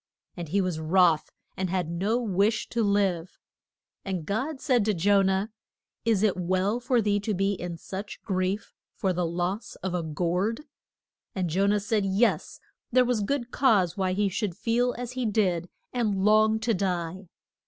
[0.35, 3.37] And he was wroth, and had no wish to live.
[4.03, 5.45] And God said to Jo nah,
[6.05, 10.01] Is it well for thee to be in such grief for the loss of a
[10.01, 10.61] gourd?
[11.35, 12.59] And Jo nah said, Yes.
[12.91, 17.27] There was good cause why he should feel as he did and long to die.